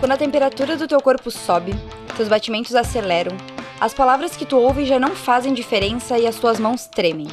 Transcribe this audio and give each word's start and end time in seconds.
Quando 0.00 0.12
a 0.12 0.16
temperatura 0.16 0.76
do 0.76 0.86
teu 0.86 1.00
corpo 1.00 1.28
sobe, 1.28 1.74
teus 2.16 2.28
batimentos 2.28 2.74
aceleram, 2.74 3.36
as 3.80 3.92
palavras 3.92 4.36
que 4.36 4.46
tu 4.46 4.56
ouve 4.56 4.84
já 4.84 4.98
não 4.98 5.16
fazem 5.16 5.52
diferença 5.52 6.16
e 6.16 6.26
as 6.26 6.36
tuas 6.36 6.60
mãos 6.60 6.86
tremem. 6.86 7.26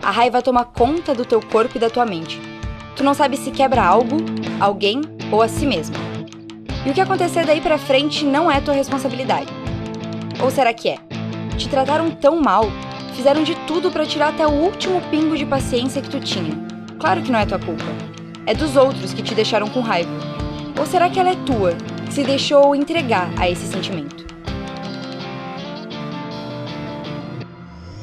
A 0.00 0.10
raiva 0.12 0.40
toma 0.40 0.64
conta 0.64 1.12
do 1.12 1.24
teu 1.24 1.40
corpo 1.40 1.76
e 1.76 1.80
da 1.80 1.90
tua 1.90 2.06
mente. 2.06 2.40
Tu 2.94 3.02
não 3.02 3.14
sabe 3.14 3.36
se 3.36 3.50
quebra 3.50 3.82
algo, 3.82 4.16
alguém 4.60 5.02
ou 5.32 5.42
a 5.42 5.48
si 5.48 5.66
mesmo. 5.66 5.96
E 6.86 6.90
o 6.90 6.94
que 6.94 7.00
acontecer 7.00 7.44
daí 7.44 7.60
pra 7.60 7.78
frente 7.78 8.24
não 8.24 8.48
é 8.50 8.60
tua 8.60 8.74
responsabilidade. 8.74 9.52
Ou 10.40 10.52
será 10.52 10.72
que 10.72 10.88
é? 10.88 10.98
Te 11.56 11.68
trataram 11.68 12.12
tão 12.12 12.40
mal, 12.40 12.64
fizeram 13.14 13.42
de 13.42 13.56
tudo 13.66 13.90
para 13.90 14.06
tirar 14.06 14.28
até 14.28 14.46
o 14.46 14.52
último 14.52 15.00
pingo 15.10 15.36
de 15.36 15.44
paciência 15.44 16.00
que 16.00 16.10
tu 16.10 16.20
tinha. 16.20 16.56
Claro 17.00 17.22
que 17.22 17.32
não 17.32 17.40
é 17.40 17.46
tua 17.46 17.58
culpa. 17.58 17.84
É 18.46 18.54
dos 18.54 18.76
outros 18.76 19.12
que 19.12 19.22
te 19.22 19.34
deixaram 19.34 19.68
com 19.68 19.80
raiva. 19.80 20.10
Ou 20.78 20.86
será 20.86 21.10
que 21.10 21.18
ela 21.18 21.30
é 21.30 21.36
tua, 21.44 21.76
se 22.18 22.24
deixou 22.24 22.74
entregar 22.74 23.30
a 23.38 23.48
esse 23.48 23.64
sentimento? 23.64 24.26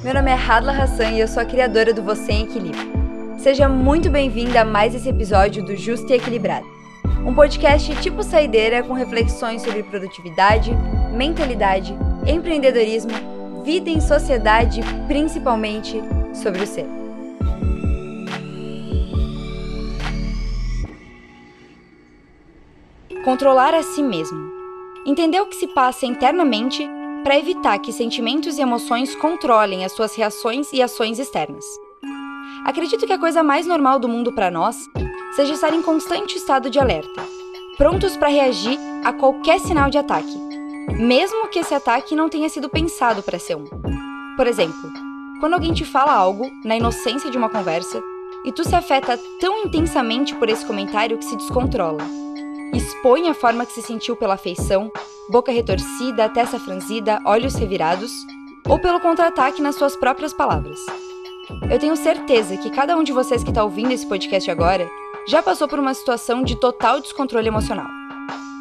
Meu 0.01 0.13
nome 0.13 0.31
é 0.31 0.33
Hadla 0.33 0.71
Hassan 0.71 1.11
e 1.11 1.19
eu 1.19 1.27
sou 1.27 1.43
a 1.43 1.45
criadora 1.45 1.93
do 1.93 2.01
Você 2.01 2.31
em 2.31 2.43
Equilíbrio. 2.43 2.93
Seja 3.37 3.67
muito 3.67 4.09
bem-vinda 4.09 4.61
a 4.61 4.63
mais 4.63 4.95
esse 4.95 5.09
episódio 5.09 5.65
do 5.65 5.75
Justo 5.75 6.13
e 6.13 6.15
Equilibrado. 6.15 6.65
Um 7.27 7.35
podcast 7.35 7.93
tipo 7.97 8.23
saideira 8.23 8.81
com 8.83 8.93
reflexões 8.93 9.61
sobre 9.61 9.83
produtividade, 9.83 10.71
mentalidade, 11.13 11.93
empreendedorismo, 12.25 13.11
vida 13.65 13.89
em 13.89 13.99
sociedade 13.99 14.79
e 14.79 15.07
principalmente 15.09 16.01
sobre 16.33 16.63
o 16.63 16.67
ser. 16.67 17.04
Controlar 23.25 23.73
a 23.73 23.81
si 23.81 24.03
mesmo. 24.03 24.51
Entender 25.03 25.41
o 25.41 25.47
que 25.47 25.55
se 25.55 25.65
passa 25.65 26.05
internamente 26.05 26.87
para 27.23 27.39
evitar 27.39 27.79
que 27.79 27.91
sentimentos 27.91 28.59
e 28.59 28.61
emoções 28.61 29.15
controlem 29.15 29.83
as 29.83 29.93
suas 29.93 30.13
reações 30.13 30.71
e 30.71 30.79
ações 30.79 31.17
externas. 31.17 31.65
Acredito 32.63 33.07
que 33.07 33.13
a 33.13 33.17
coisa 33.17 33.41
mais 33.41 33.65
normal 33.65 33.97
do 33.97 34.07
mundo 34.07 34.31
para 34.31 34.51
nós 34.51 34.77
seja 35.35 35.55
estar 35.55 35.73
em 35.73 35.81
constante 35.81 36.37
estado 36.37 36.69
de 36.69 36.77
alerta, 36.77 37.23
prontos 37.79 38.15
para 38.15 38.27
reagir 38.27 38.77
a 39.03 39.11
qualquer 39.11 39.59
sinal 39.59 39.89
de 39.89 39.97
ataque, 39.97 40.37
mesmo 40.91 41.47
que 41.47 41.57
esse 41.57 41.73
ataque 41.73 42.15
não 42.15 42.29
tenha 42.29 42.47
sido 42.47 42.69
pensado 42.69 43.23
para 43.23 43.39
ser 43.39 43.57
um. 43.57 43.65
Por 44.37 44.45
exemplo, 44.45 44.91
quando 45.39 45.53
alguém 45.55 45.73
te 45.73 45.83
fala 45.83 46.13
algo 46.13 46.47
na 46.63 46.77
inocência 46.77 47.31
de 47.31 47.39
uma 47.39 47.49
conversa 47.49 47.99
e 48.45 48.51
tu 48.51 48.63
se 48.63 48.75
afeta 48.75 49.19
tão 49.39 49.65
intensamente 49.65 50.35
por 50.35 50.47
esse 50.47 50.63
comentário 50.63 51.17
que 51.17 51.25
se 51.25 51.35
descontrola 51.35 52.24
expõe 52.73 53.29
a 53.29 53.33
forma 53.33 53.65
que 53.65 53.73
se 53.73 53.81
sentiu 53.81 54.15
pela 54.15 54.35
afeição, 54.35 54.91
boca 55.29 55.51
retorcida, 55.51 56.29
testa 56.29 56.59
franzida, 56.59 57.21
olhos 57.25 57.55
revirados, 57.55 58.11
ou 58.67 58.79
pelo 58.79 58.99
contra-ataque 58.99 59.61
nas 59.61 59.75
suas 59.75 59.95
próprias 59.95 60.33
palavras. 60.33 60.79
Eu 61.69 61.79
tenho 61.79 61.95
certeza 61.95 62.57
que 62.57 62.69
cada 62.69 62.97
um 62.97 63.03
de 63.03 63.11
vocês 63.11 63.43
que 63.43 63.49
está 63.49 63.63
ouvindo 63.63 63.91
esse 63.91 64.05
podcast 64.07 64.49
agora 64.49 64.89
já 65.27 65.41
passou 65.41 65.67
por 65.67 65.79
uma 65.79 65.93
situação 65.93 66.43
de 66.43 66.55
total 66.55 66.99
descontrole 66.99 67.47
emocional. 67.47 67.87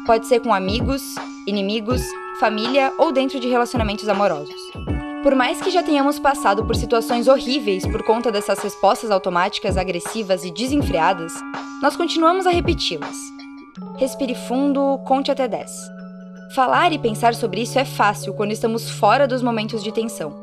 Pode 0.05 0.27
ser 0.27 0.39
com 0.39 0.53
amigos, 0.53 1.15
inimigos, 1.47 2.01
família 2.39 2.93
ou 2.97 3.11
dentro 3.11 3.39
de 3.39 3.47
relacionamentos 3.47 4.07
amorosos. 4.07 4.55
Por 5.23 5.33
mais 5.33 5.59
que 5.59 5.71
já 5.71 5.81
tenhamos 5.81 6.19
passado 6.19 6.63
por 6.63 6.75
situações 6.75 7.27
horríveis 7.27 7.85
por 7.87 8.03
conta 8.03 8.31
dessas 8.31 8.59
respostas 8.59 9.09
automáticas 9.09 9.77
agressivas 9.77 10.43
e 10.43 10.51
desenfreadas, 10.51 11.33
nós 11.81 11.95
continuamos 11.95 12.45
a 12.45 12.51
repeti-las 12.51 13.34
Respire 13.97 14.35
fundo, 14.35 14.99
conte 15.05 15.31
até 15.31 15.47
10. 15.47 15.89
Falar 16.53 16.91
e 16.91 16.99
pensar 16.99 17.33
sobre 17.33 17.61
isso 17.61 17.79
é 17.79 17.85
fácil 17.85 18.33
quando 18.33 18.51
estamos 18.51 18.89
fora 18.89 19.25
dos 19.25 19.41
momentos 19.41 19.81
de 19.81 19.91
tensão. 19.91 20.35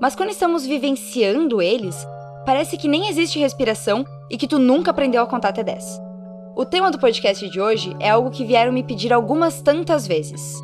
Mas 0.00 0.14
quando 0.14 0.30
estamos 0.30 0.64
vivenciando 0.64 1.60
eles, 1.60 2.06
parece 2.46 2.76
que 2.76 2.86
nem 2.86 3.08
existe 3.08 3.38
respiração 3.38 4.04
e 4.30 4.36
que 4.36 4.46
tu 4.46 4.60
nunca 4.60 4.92
aprendeu 4.92 5.22
a 5.22 5.26
contar 5.26 5.48
até 5.48 5.64
10. 5.64 6.00
O 6.54 6.64
tema 6.64 6.88
do 6.90 7.00
podcast 7.00 7.48
de 7.48 7.60
hoje 7.60 7.96
é 7.98 8.10
algo 8.10 8.30
que 8.30 8.44
vieram 8.44 8.72
me 8.72 8.84
pedir 8.84 9.12
algumas 9.12 9.60
tantas 9.60 10.06
vezes: 10.06 10.54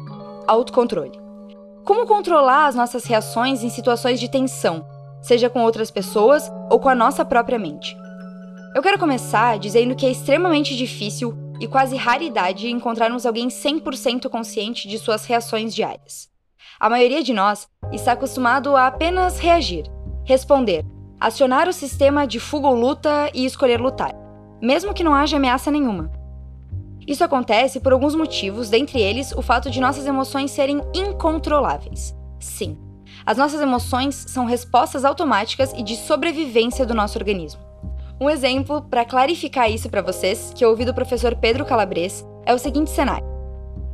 autocontrole. 0.46 1.18
Como 1.84 2.06
controlar 2.06 2.68
as 2.68 2.76
nossas 2.76 3.04
reações 3.04 3.64
em 3.64 3.70
situações 3.70 4.20
de 4.20 4.30
tensão, 4.30 4.86
seja 5.20 5.50
com 5.50 5.64
outras 5.64 5.90
pessoas 5.90 6.50
ou 6.70 6.78
com 6.78 6.88
a 6.88 6.94
nossa 6.94 7.24
própria 7.24 7.58
mente? 7.58 7.96
Eu 8.74 8.82
quero 8.82 8.98
começar 8.98 9.58
dizendo 9.58 9.96
que 9.96 10.06
é 10.06 10.10
extremamente 10.10 10.76
difícil 10.76 11.45
e 11.60 11.66
quase 11.66 11.96
raridade 11.96 12.70
encontrarmos 12.70 13.26
alguém 13.26 13.48
100% 13.48 14.28
consciente 14.28 14.88
de 14.88 14.98
suas 14.98 15.24
reações 15.24 15.74
diárias. 15.74 16.28
A 16.78 16.90
maioria 16.90 17.22
de 17.22 17.32
nós 17.32 17.68
está 17.92 18.12
acostumado 18.12 18.76
a 18.76 18.86
apenas 18.86 19.38
reagir, 19.38 19.84
responder, 20.24 20.84
acionar 21.18 21.68
o 21.68 21.72
sistema 21.72 22.26
de 22.26 22.38
fuga 22.38 22.68
ou 22.68 22.74
luta 22.74 23.30
e 23.32 23.44
escolher 23.44 23.80
lutar, 23.80 24.14
mesmo 24.60 24.92
que 24.92 25.04
não 25.04 25.14
haja 25.14 25.36
ameaça 25.36 25.70
nenhuma. 25.70 26.12
Isso 27.06 27.24
acontece 27.24 27.80
por 27.80 27.92
alguns 27.92 28.14
motivos, 28.14 28.68
dentre 28.68 29.00
eles 29.00 29.32
o 29.32 29.40
fato 29.40 29.70
de 29.70 29.80
nossas 29.80 30.06
emoções 30.06 30.50
serem 30.50 30.80
incontroláveis. 30.92 32.14
Sim, 32.40 32.76
as 33.24 33.38
nossas 33.38 33.60
emoções 33.60 34.14
são 34.14 34.44
respostas 34.44 35.04
automáticas 35.04 35.72
e 35.72 35.82
de 35.82 35.96
sobrevivência 35.96 36.84
do 36.84 36.94
nosso 36.94 37.18
organismo. 37.18 37.65
Um 38.18 38.30
exemplo 38.30 38.80
para 38.80 39.04
clarificar 39.04 39.70
isso 39.70 39.90
para 39.90 40.00
vocês, 40.00 40.50
que 40.54 40.64
eu 40.64 40.70
ouvi 40.70 40.86
do 40.86 40.94
professor 40.94 41.36
Pedro 41.36 41.66
Calabres, 41.66 42.24
é 42.46 42.54
o 42.54 42.58
seguinte 42.58 42.90
cenário. 42.90 43.26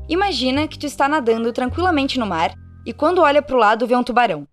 Imagina 0.09 0.69
que 0.69 0.79
tu 0.79 0.87
está 0.87 1.09
nadando 1.09 1.53
tranquilamente 1.53 2.21
no 2.21 2.27
mar 2.27 2.55
e 2.87 2.93
quando 2.93 3.21
olha 3.21 3.43
para 3.43 3.57
o 3.57 3.59
lado 3.59 3.85
vê 3.85 3.97
um 3.97 4.05
tubarão. 4.05 4.47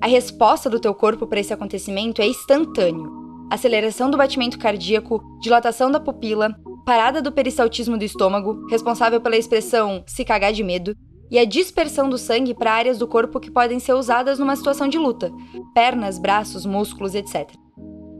A 0.00 0.06
resposta 0.06 0.70
do 0.70 0.80
teu 0.80 0.94
corpo 0.94 1.26
para 1.26 1.38
esse 1.38 1.52
acontecimento 1.52 2.22
é 2.22 2.26
instantâneo. 2.26 3.10
Aceleração 3.50 4.10
do 4.10 4.16
batimento 4.16 4.58
cardíaco, 4.58 5.22
dilatação 5.42 5.90
da 5.90 6.00
pupila, 6.00 6.56
parada 6.86 7.20
do 7.20 7.30
peristaltismo 7.30 7.98
do 7.98 8.04
estômago, 8.04 8.66
responsável 8.70 9.20
pela 9.20 9.36
expressão 9.36 10.02
se 10.06 10.24
cagar 10.24 10.54
de 10.54 10.64
medo, 10.64 10.96
e 11.30 11.38
a 11.38 11.44
dispersão 11.44 12.08
do 12.08 12.16
sangue 12.16 12.54
para 12.54 12.72
áreas 12.72 12.96
do 12.96 13.06
corpo 13.06 13.38
que 13.38 13.50
podem 13.50 13.78
ser 13.78 13.92
usadas 13.92 14.38
numa 14.38 14.56
situação 14.56 14.88
de 14.88 14.96
luta, 14.96 15.30
pernas, 15.74 16.18
braços, 16.18 16.64
músculos, 16.64 17.14
etc. 17.14 17.59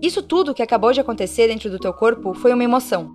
Isso 0.03 0.23
tudo 0.23 0.55
que 0.55 0.63
acabou 0.63 0.93
de 0.93 1.01
acontecer 1.01 1.49
dentro 1.49 1.71
do 1.71 1.79
teu 1.79 1.93
corpo 1.93 2.33
foi 2.33 2.55
uma 2.55 2.65
emoção. 2.65 3.11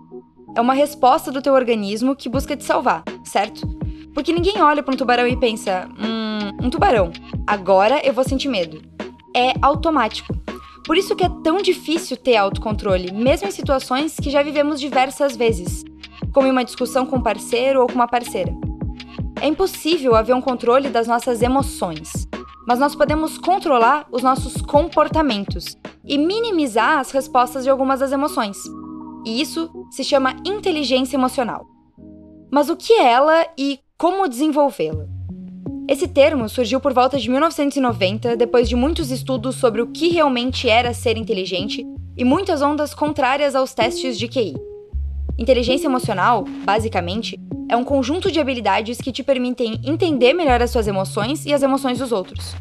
É 0.56 0.62
uma 0.62 0.74
resposta 0.74 1.32
do 1.32 1.42
teu 1.42 1.54
organismo 1.54 2.16
que 2.16 2.30
busca 2.30 2.56
te 2.56 2.64
salvar, 2.64 3.04
certo? 3.24 3.68
Porque 4.14 4.32
ninguém 4.32 4.62
olha 4.62 4.84
para 4.84 4.94
um 4.94 4.98
tubarão 4.98 5.28
e 5.28 5.36
pensa: 5.36 5.90
hum, 6.00 6.66
um 6.66 6.70
tubarão, 6.70 7.12
agora 7.48 8.06
eu 8.06 8.14
vou 8.14 8.24
sentir 8.24 8.50
medo. 8.50 8.82
É 9.36 9.54
automático. 9.64 10.34
Por 10.86 10.96
isso 10.96 11.16
que 11.16 11.26
é 11.26 11.30
tão 11.44 11.58
difícil 11.58 12.16
ter 12.16 12.36
autocontrole, 12.36 13.12
mesmo 13.12 13.48
em 13.48 13.52
situações 13.52 14.16
que 14.18 14.30
já 14.30 14.44
vivemos 14.44 14.80
diversas 14.80 15.36
vezes, 15.36 15.84
como 16.32 16.48
em 16.48 16.52
uma 16.52 16.64
discussão 16.64 17.08
com 17.08 17.16
um 17.16 17.24
parceiro 17.24 17.82
ou 17.82 17.88
com 17.88 17.96
uma 17.96 18.08
parceira. 18.08 18.54
É 19.42 19.48
impossível 19.48 20.16
haver 20.16 20.36
um 20.36 20.42
controle 20.42 20.90
das 20.90 21.08
nossas 21.08 21.42
emoções, 21.42 22.28
mas 22.68 22.78
nós 22.78 22.96
podemos 22.96 23.40
controlar 23.40 24.06
os 24.12 24.22
nossos 24.22 24.62
comportamentos 24.62 25.76
e 26.08 26.18
minimizar 26.18 27.00
as 27.00 27.12
respostas 27.12 27.64
de 27.64 27.70
algumas 27.70 28.00
das 28.00 28.12
emoções. 28.12 28.58
E 29.26 29.42
isso 29.42 29.70
se 29.92 30.04
chama 30.04 30.36
inteligência 30.46 31.18
emocional. 31.18 31.66
Mas 32.52 32.70
o 32.70 32.76
que 32.76 32.94
é 32.94 33.12
ela 33.12 33.46
e 33.58 33.80
como 33.98 34.28
desenvolvê-la? 34.28 35.08
Esse 35.88 36.08
termo 36.08 36.50
surgiu 36.50 36.80
por 36.80 36.94
volta 36.94 37.18
de 37.18 37.30
1990, 37.30 38.36
depois 38.36 38.68
de 38.68 38.76
muitos 38.76 39.12
estudos 39.12 39.56
sobre 39.56 39.82
o 39.82 39.88
que 39.88 40.10
realmente 40.10 40.68
era 40.68 40.94
ser 40.94 41.18
inteligente 41.18 41.86
e 42.18 42.24
muitas 42.24 42.62
ondas 42.62 42.94
contrárias 42.94 43.56
aos 43.56 43.74
testes 43.74 44.18
de 44.18 44.28
QI. 44.28 44.56
Inteligência 45.38 45.88
emocional, 45.88 46.46
basicamente, 46.64 47.40
é 47.70 47.76
um 47.76 47.84
conjunto 47.84 48.32
de 48.32 48.40
habilidades 48.40 49.00
que 49.00 49.12
te 49.12 49.22
permitem 49.22 49.80
entender 49.84 50.34
melhor 50.34 50.62
as 50.62 50.72
suas 50.72 50.88
emoções 50.88 51.46
e 51.46 51.54
as 51.54 51.62
emoções 51.62 52.00
dos 52.00 52.12
outros. 52.12 52.56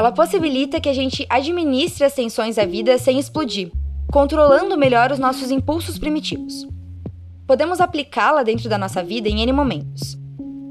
Ela 0.00 0.12
possibilita 0.12 0.80
que 0.80 0.88
a 0.88 0.94
gente 0.94 1.26
administre 1.28 2.06
as 2.06 2.14
tensões 2.14 2.56
da 2.56 2.64
vida 2.64 2.96
sem 2.96 3.18
explodir, 3.18 3.70
controlando 4.10 4.78
melhor 4.78 5.12
os 5.12 5.18
nossos 5.18 5.50
impulsos 5.50 5.98
primitivos. 5.98 6.66
Podemos 7.46 7.82
aplicá-la 7.82 8.42
dentro 8.42 8.66
da 8.66 8.78
nossa 8.78 9.02
vida 9.02 9.28
em 9.28 9.42
N 9.42 9.52
momentos. 9.52 10.18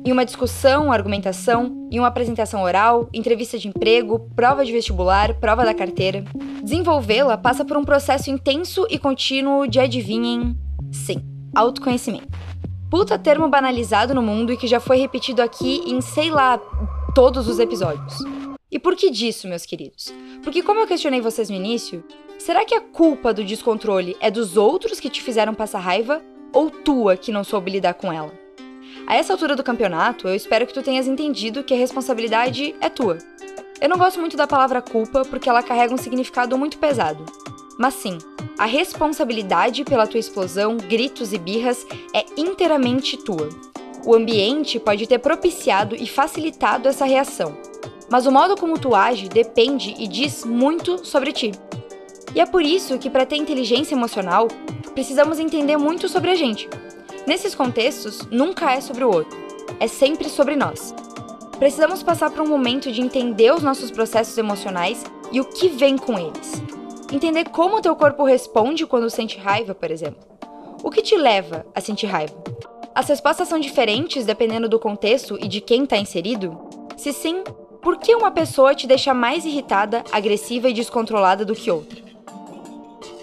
Em 0.03 0.11
uma 0.11 0.25
discussão, 0.25 0.91
argumentação, 0.91 1.87
em 1.91 1.99
uma 1.99 2.07
apresentação 2.07 2.63
oral, 2.63 3.07
entrevista 3.13 3.59
de 3.59 3.67
emprego, 3.67 4.17
prova 4.35 4.65
de 4.65 4.71
vestibular, 4.71 5.35
prova 5.35 5.63
da 5.63 5.75
carteira. 5.75 6.25
Desenvolvê-la 6.63 7.37
passa 7.37 7.63
por 7.63 7.77
um 7.77 7.85
processo 7.85 8.31
intenso 8.31 8.87
e 8.89 8.97
contínuo 8.97 9.67
de 9.67 9.79
adivinhem, 9.79 10.57
sim, 10.91 11.23
autoconhecimento. 11.55 12.29
Puta 12.89 13.15
termo 13.19 13.47
banalizado 13.47 14.15
no 14.15 14.23
mundo 14.23 14.51
e 14.51 14.57
que 14.57 14.65
já 14.65 14.79
foi 14.79 14.97
repetido 14.97 15.39
aqui 15.43 15.83
em, 15.85 16.01
sei 16.01 16.31
lá, 16.31 16.57
todos 17.13 17.47
os 17.47 17.59
episódios. 17.59 18.17
E 18.71 18.77
por 18.77 18.95
que 18.95 19.09
disso, 19.09 19.47
meus 19.47 19.65
queridos? 19.65 20.13
Porque, 20.43 20.61
como 20.61 20.79
eu 20.79 20.87
questionei 20.87 21.19
vocês 21.19 21.49
no 21.49 21.55
início, 21.55 22.03
será 22.37 22.63
que 22.63 22.75
a 22.75 22.81
culpa 22.81 23.33
do 23.33 23.43
descontrole 23.43 24.15
é 24.21 24.29
dos 24.29 24.57
outros 24.57 24.99
que 24.99 25.09
te 25.09 25.23
fizeram 25.23 25.55
passar 25.55 25.79
raiva 25.79 26.21
ou 26.53 26.69
tua 26.69 27.17
que 27.17 27.31
não 27.31 27.43
soube 27.43 27.71
lidar 27.71 27.95
com 27.95 28.13
ela? 28.13 28.31
A 29.07 29.15
essa 29.15 29.33
altura 29.33 29.55
do 29.55 29.63
campeonato, 29.63 30.27
eu 30.27 30.35
espero 30.35 30.67
que 30.67 30.73
tu 30.73 30.83
tenhas 30.83 31.07
entendido 31.07 31.63
que 31.63 31.73
a 31.73 31.77
responsabilidade 31.77 32.75
é 32.79 32.89
tua. 32.89 33.17
Eu 33.81 33.89
não 33.89 33.97
gosto 33.97 34.19
muito 34.19 34.37
da 34.37 34.45
palavra 34.45 34.83
culpa 34.83 35.23
porque 35.25 35.49
ela 35.49 35.63
carrega 35.63 35.93
um 35.93 35.97
significado 35.97 36.55
muito 36.55 36.77
pesado. 36.77 37.25
Mas 37.79 37.95
sim, 37.95 38.19
a 38.55 38.65
responsabilidade 38.65 39.83
pela 39.83 40.05
tua 40.05 40.19
explosão, 40.19 40.77
gritos 40.77 41.33
e 41.33 41.39
birras 41.39 41.87
é 42.13 42.23
inteiramente 42.37 43.17
tua. 43.17 43.49
O 44.05 44.13
ambiente 44.13 44.79
pode 44.79 45.07
ter 45.07 45.17
propiciado 45.17 45.95
e 45.95 46.05
facilitado 46.05 46.87
essa 46.87 47.05
reação, 47.05 47.57
mas 48.09 48.25
o 48.25 48.31
modo 48.31 48.55
como 48.55 48.79
tu 48.79 48.95
age 48.95 49.29
depende 49.29 49.95
e 49.97 50.07
diz 50.07 50.43
muito 50.45 51.05
sobre 51.05 51.31
ti. 51.31 51.51
E 52.35 52.39
é 52.39 52.45
por 52.45 52.63
isso 52.63 52.97
que, 52.97 53.09
para 53.09 53.25
ter 53.25 53.37
inteligência 53.37 53.95
emocional, 53.95 54.47
precisamos 54.93 55.39
entender 55.39 55.77
muito 55.77 56.07
sobre 56.07 56.31
a 56.31 56.35
gente, 56.35 56.69
Nesses 57.29 57.53
contextos, 57.53 58.27
nunca 58.31 58.73
é 58.73 58.81
sobre 58.81 59.03
o 59.03 59.13
outro, 59.13 59.37
é 59.79 59.87
sempre 59.87 60.27
sobre 60.27 60.55
nós. 60.55 60.95
Precisamos 61.59 62.01
passar 62.01 62.31
por 62.31 62.41
um 62.41 62.47
momento 62.47 62.91
de 62.91 63.01
entender 63.01 63.53
os 63.53 63.61
nossos 63.61 63.91
processos 63.91 64.35
emocionais 64.35 65.03
e 65.31 65.39
o 65.39 65.45
que 65.45 65.67
vem 65.67 65.95
com 65.95 66.17
eles. 66.17 66.59
Entender 67.13 67.49
como 67.49 67.77
o 67.77 67.81
teu 67.81 67.95
corpo 67.95 68.23
responde 68.23 68.87
quando 68.87 69.11
sente 69.11 69.37
raiva, 69.37 69.75
por 69.75 69.91
exemplo. 69.91 70.27
O 70.81 70.89
que 70.89 71.03
te 71.03 71.15
leva 71.15 71.67
a 71.75 71.79
sentir 71.79 72.07
raiva? 72.07 72.33
As 72.95 73.07
respostas 73.07 73.47
são 73.47 73.59
diferentes 73.59 74.25
dependendo 74.25 74.67
do 74.67 74.79
contexto 74.79 75.37
e 75.39 75.47
de 75.47 75.61
quem 75.61 75.83
está 75.83 75.97
inserido? 75.97 76.57
Se 76.97 77.13
sim, 77.13 77.43
por 77.81 77.97
que 77.97 78.13
uma 78.13 78.31
pessoa 78.31 78.75
te 78.75 78.85
deixa 78.85 79.13
mais 79.13 79.45
irritada, 79.45 80.03
agressiva 80.11 80.69
e 80.69 80.73
descontrolada 80.73 81.45
do 81.45 81.55
que 81.55 81.71
outra? 81.71 82.01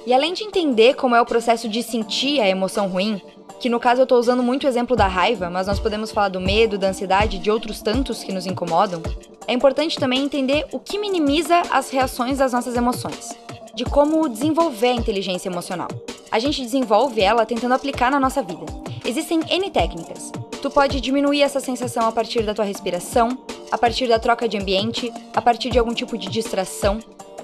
E 0.07 0.15
além 0.15 0.33
de 0.33 0.45
entender 0.45 0.95
como 0.95 1.15
é 1.15 1.21
o 1.21 1.27
processo 1.27 1.69
de 1.69 1.83
sentir 1.83 2.41
a 2.41 2.49
emoção 2.49 2.89
ruim, 2.89 3.21
que 3.61 3.69
no 3.69 3.81
caso 3.81 4.03
eu 4.03 4.05
estou 4.05 4.19
usando 4.19 4.43
muito 4.43 4.65
o 4.65 4.69
exemplo 4.69 4.97
da 4.97 5.07
raiva, 5.07 5.51
mas 5.51 5.67
nós 5.67 5.81
podemos 5.81 6.13
falar 6.13 6.29
do 6.29 6.41
medo, 6.41 6.79
da 6.79 6.89
ansiedade 6.89 7.37
e 7.37 7.41
de 7.41 7.51
outros 7.51 7.83
tantos 7.83 8.23
que 8.23 8.33
nos 8.33 8.47
incomodam, 8.47 9.03
é 9.49 9.53
importante 9.53 9.99
também 9.99 10.23
entender 10.23 10.67
o 10.73 10.79
que 10.79 10.99
minimiza 10.99 11.63
as 11.71 11.91
reações 11.91 12.39
das 12.39 12.53
nossas 12.53 12.77
emoções, 12.77 13.37
de 13.75 13.85
como 13.85 14.29
desenvolver 14.29 14.89
a 14.89 14.95
inteligência 14.95 15.49
emocional. 15.49 15.89
A 16.31 16.39
gente 16.39 16.63
desenvolve 16.63 17.21
ela 17.21 17.47
tentando 17.47 17.75
aplicar 17.75 18.11
na 18.11 18.21
nossa 18.21 18.43
vida. 18.43 18.65
Existem 19.05 19.41
N 19.49 19.71
técnicas. 19.71 20.33
Tu 20.61 20.71
pode 20.71 21.01
diminuir 21.01 21.43
essa 21.43 21.61
sensação 21.61 22.07
a 22.09 22.13
partir 22.13 22.43
da 22.43 22.55
tua 22.55 22.65
respiração, 22.65 23.39
a 23.71 23.79
partir 23.79 24.09
da 24.09 24.19
troca 24.19 24.49
de 24.49 24.57
ambiente, 24.57 25.13
a 25.35 25.43
partir 25.43 25.71
de 25.71 25.79
algum 25.79 25.95
tipo 25.95 26.17
de 26.17 26.29
distração, 26.29 26.99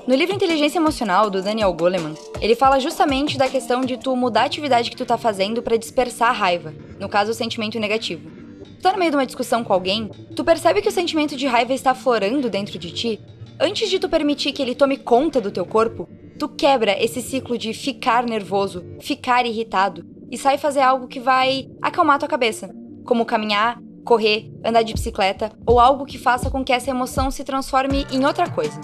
no 0.06 0.16
livro 0.16 0.34
Inteligência 0.34 0.78
Emocional, 0.78 1.30
do 1.30 1.40
Daniel 1.40 1.72
Goleman, 1.72 2.14
ele 2.40 2.56
fala 2.56 2.80
justamente 2.80 3.38
da 3.38 3.48
questão 3.48 3.82
de 3.82 3.96
tu 3.96 4.16
mudar 4.16 4.42
a 4.42 4.46
atividade 4.46 4.90
que 4.90 4.96
tu 4.96 5.06
tá 5.06 5.16
fazendo 5.16 5.62
para 5.62 5.76
dispersar 5.76 6.30
a 6.30 6.32
raiva, 6.32 6.74
no 6.98 7.08
caso 7.08 7.30
o 7.30 7.34
sentimento 7.34 7.78
negativo. 7.78 8.28
Tu 8.64 8.82
tá 8.82 8.92
no 8.92 8.98
meio 8.98 9.12
de 9.12 9.16
uma 9.16 9.26
discussão 9.26 9.62
com 9.62 9.72
alguém, 9.72 10.10
tu 10.34 10.42
percebe 10.42 10.82
que 10.82 10.88
o 10.88 10.92
sentimento 10.92 11.36
de 11.36 11.46
raiva 11.46 11.72
está 11.72 11.94
florando 11.94 12.50
dentro 12.50 12.80
de 12.80 12.90
ti, 12.90 13.20
antes 13.60 13.88
de 13.88 14.00
tu 14.00 14.08
permitir 14.08 14.50
que 14.50 14.60
ele 14.60 14.74
tome 14.74 14.96
conta 14.96 15.40
do 15.40 15.52
teu 15.52 15.64
corpo, 15.64 16.08
tu 16.36 16.48
quebra 16.48 17.00
esse 17.00 17.22
ciclo 17.22 17.56
de 17.56 17.72
ficar 17.72 18.24
nervoso, 18.24 18.84
ficar 19.00 19.46
irritado 19.46 20.04
e 20.32 20.36
sai 20.36 20.58
fazer 20.58 20.80
algo 20.80 21.06
que 21.06 21.20
vai 21.20 21.70
acalmar 21.80 22.18
tua 22.18 22.28
cabeça, 22.28 22.74
como 23.04 23.24
caminhar, 23.24 23.78
correr, 24.04 24.50
andar 24.64 24.82
de 24.82 24.92
bicicleta 24.92 25.52
ou 25.66 25.78
algo 25.80 26.04
que 26.04 26.18
faça 26.18 26.50
com 26.50 26.64
que 26.64 26.72
essa 26.72 26.90
emoção 26.90 27.30
se 27.30 27.44
transforme 27.44 28.06
em 28.10 28.24
outra 28.24 28.48
coisa. 28.48 28.80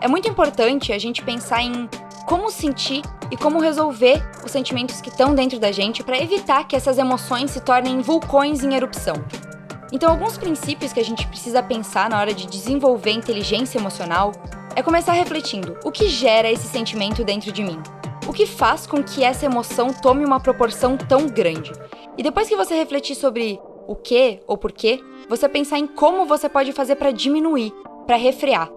É 0.00 0.08
muito 0.08 0.28
importante 0.28 0.92
a 0.92 0.98
gente 0.98 1.22
pensar 1.22 1.62
em 1.62 1.88
como 2.26 2.50
sentir 2.50 3.02
e 3.30 3.36
como 3.36 3.60
resolver 3.60 4.22
os 4.44 4.50
sentimentos 4.50 5.00
que 5.00 5.08
estão 5.08 5.34
dentro 5.34 5.58
da 5.58 5.72
gente 5.72 6.02
para 6.02 6.18
evitar 6.18 6.66
que 6.66 6.76
essas 6.76 6.98
emoções 6.98 7.50
se 7.50 7.60
tornem 7.60 8.00
vulcões 8.00 8.62
em 8.62 8.74
erupção. 8.74 9.14
Então, 9.92 10.10
alguns 10.10 10.36
princípios 10.36 10.92
que 10.92 11.00
a 11.00 11.04
gente 11.04 11.26
precisa 11.26 11.62
pensar 11.62 12.10
na 12.10 12.18
hora 12.18 12.34
de 12.34 12.46
desenvolver 12.46 13.12
inteligência 13.12 13.78
emocional 13.78 14.32
é 14.74 14.82
começar 14.82 15.12
refletindo 15.12 15.78
o 15.84 15.92
que 15.92 16.08
gera 16.08 16.50
esse 16.50 16.66
sentimento 16.66 17.22
dentro 17.22 17.52
de 17.52 17.62
mim. 17.62 17.80
O 18.26 18.32
que 18.32 18.46
faz 18.46 18.86
com 18.86 19.02
que 19.02 19.22
essa 19.22 19.46
emoção 19.46 19.92
tome 19.92 20.24
uma 20.24 20.40
proporção 20.40 20.96
tão 20.96 21.26
grande? 21.26 21.70
E 22.18 22.22
depois 22.22 22.48
que 22.48 22.56
você 22.56 22.74
refletir 22.74 23.14
sobre 23.14 23.60
o 23.86 23.94
que 23.94 24.40
ou 24.46 24.56
por 24.56 24.72
quê, 24.72 25.00
você 25.28 25.48
pensar 25.48 25.78
em 25.78 25.86
como 25.86 26.26
você 26.26 26.48
pode 26.48 26.72
fazer 26.72 26.96
para 26.96 27.10
diminuir, 27.10 27.72
para 28.06 28.16
refrear, 28.16 28.70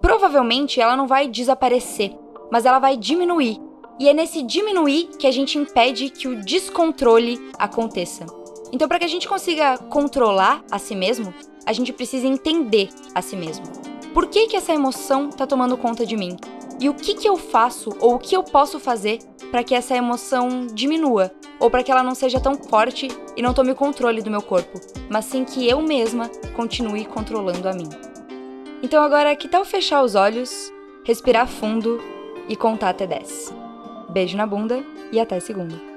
provavelmente 0.00 0.80
ela 0.80 0.96
não 0.96 1.06
vai 1.06 1.28
desaparecer, 1.28 2.12
mas 2.50 2.66
ela 2.66 2.78
vai 2.78 2.96
diminuir. 2.96 3.60
E 3.98 4.08
é 4.08 4.12
nesse 4.12 4.42
diminuir 4.42 5.08
que 5.18 5.26
a 5.26 5.30
gente 5.30 5.56
impede 5.56 6.10
que 6.10 6.26
o 6.26 6.42
descontrole 6.42 7.40
aconteça. 7.58 8.26
Então, 8.72 8.88
para 8.88 8.98
que 8.98 9.04
a 9.04 9.08
gente 9.08 9.28
consiga 9.28 9.78
controlar 9.78 10.64
a 10.68 10.78
si 10.78 10.96
mesmo, 10.96 11.32
a 11.64 11.72
gente 11.72 11.92
precisa 11.92 12.26
entender 12.26 12.88
a 13.14 13.22
si 13.22 13.36
mesmo. 13.36 13.64
Por 14.12 14.26
que, 14.26 14.48
que 14.48 14.56
essa 14.56 14.72
emoção 14.72 15.28
está 15.28 15.46
tomando 15.46 15.76
conta 15.76 16.04
de 16.04 16.16
mim? 16.16 16.36
E 16.80 16.88
o 16.88 16.94
que, 16.94 17.14
que 17.14 17.28
eu 17.28 17.36
faço 17.36 17.90
ou 18.00 18.16
o 18.16 18.18
que 18.18 18.36
eu 18.36 18.42
posso 18.42 18.80
fazer 18.80 19.20
para 19.54 19.62
que 19.62 19.72
essa 19.72 19.94
emoção 19.94 20.66
diminua? 20.66 21.30
Ou 21.60 21.70
para 21.70 21.84
que 21.84 21.92
ela 21.92 22.02
não 22.02 22.16
seja 22.16 22.40
tão 22.40 22.56
forte 22.56 23.06
e 23.36 23.40
não 23.40 23.54
tome 23.54 23.70
o 23.70 23.76
controle 23.76 24.20
do 24.20 24.28
meu 24.28 24.42
corpo, 24.42 24.80
mas 25.08 25.26
sim 25.26 25.44
que 25.44 25.68
eu 25.68 25.80
mesma 25.80 26.28
continue 26.56 27.04
controlando 27.04 27.68
a 27.68 27.72
mim. 27.72 27.88
Então 28.82 29.00
agora, 29.00 29.36
que 29.36 29.46
tal 29.46 29.64
fechar 29.64 30.02
os 30.02 30.16
olhos, 30.16 30.72
respirar 31.04 31.46
fundo 31.46 32.02
e 32.48 32.56
contar 32.56 32.88
até 32.88 33.06
10? 33.06 33.54
Beijo 34.10 34.36
na 34.36 34.44
bunda 34.44 34.82
e 35.12 35.20
até 35.20 35.38
segunda. 35.38 35.93